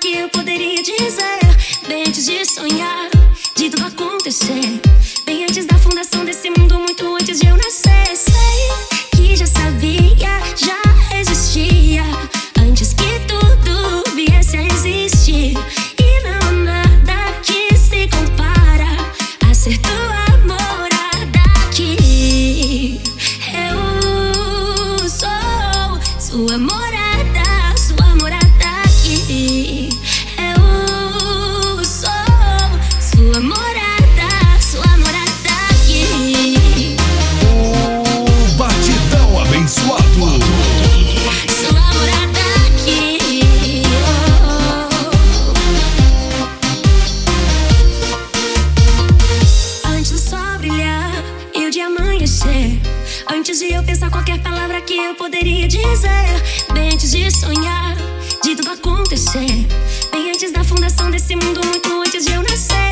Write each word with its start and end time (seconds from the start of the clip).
que 0.00 0.16
eu 0.16 0.28
poderia 0.30 0.82
dizer. 0.82 1.40
Bem 1.86 2.04
antes 2.06 2.24
de 2.24 2.42
sonhar, 2.46 3.10
de 3.54 3.68
tudo 3.68 3.86
acontecer. 3.86 4.80
Bem 5.26 5.44
antes 5.44 5.66
da 5.66 5.76
fundação 5.78 6.24
desse 6.24 6.48
mundo, 6.50 6.78
muito 6.78 7.14
antes 7.16 7.38
de 7.38 7.46
eu 7.46 7.56
nascer. 7.56 8.16
Sei 8.16 9.10
que 9.14 9.36
já 9.36 9.46
sabia, 9.46 10.40
já 10.56 10.80
existia. 11.18 12.02
Antes 12.58 12.94
que 12.94 13.20
tudo 13.28 14.04
viesse 14.14 14.56
a 14.56 14.62
existir. 14.62 15.54
E 15.98 16.22
não 16.22 16.48
há 16.48 16.52
nada 16.52 17.32
que 17.42 17.76
se 17.76 18.08
compara 18.08 18.96
a 19.48 19.54
ser 19.54 19.78
tua 19.78 20.38
morada 20.46 21.42
aqui. 21.66 23.00
Eu 23.52 25.08
sou 25.08 26.00
sua 26.18 26.56
morada, 26.58 26.99
Antes 53.32 53.60
de 53.60 53.72
eu 53.72 53.82
pensar 53.84 54.10
qualquer 54.10 54.42
palavra 54.42 54.80
que 54.80 54.96
eu 54.96 55.14
poderia 55.14 55.68
dizer. 55.68 56.42
Bem 56.74 56.92
antes 56.92 57.12
de 57.12 57.30
sonhar, 57.30 57.94
de 58.42 58.56
tudo 58.56 58.72
acontecer. 58.72 59.66
Bem 60.10 60.30
antes 60.30 60.50
da 60.50 60.64
fundação 60.64 61.08
desse 61.12 61.36
mundo, 61.36 61.64
muito 61.64 62.00
antes 62.00 62.24
de 62.24 62.32
eu 62.32 62.42
nascer. 62.42 62.89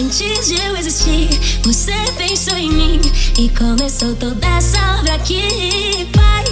Antes 0.00 0.48
de 0.48 0.54
eu 0.62 0.76
existir, 0.76 1.28
você 1.62 1.92
pensou 2.16 2.56
em 2.56 2.70
mim 2.70 3.00
e 3.38 3.50
começou 3.50 4.14
toda 4.16 4.46
essa 4.46 4.78
obra 4.98 5.14
aqui. 5.14 6.08
Pai, 6.14 6.44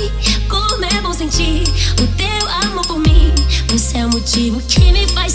como 0.49 0.85
é 0.85 1.01
bom 1.01 1.15
sentir 1.15 1.65
o 2.03 2.07
teu 2.17 2.49
amor 2.63 2.87
por 2.87 2.99
mim. 2.99 3.33
Você 3.69 3.99
é 3.99 4.07
o 4.07 4.11
motivo 4.11 4.61
que 4.63 4.93
me 4.93 5.07
faz. 5.09 5.28